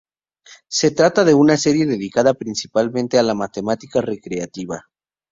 Se 0.67 0.89
trata 0.89 1.23
de 1.23 1.35
una 1.35 1.57
serie 1.57 1.85
dedicada 1.85 2.33
principalmente 2.33 3.19
a 3.19 3.21
la 3.21 3.35
matemática 3.35 4.01
recreativa. 4.01 4.89